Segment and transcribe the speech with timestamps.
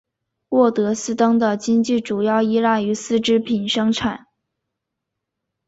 [0.49, 4.25] 沃德斯登的经济主要依赖于丝织品生产。